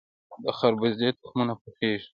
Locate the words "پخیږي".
1.61-2.07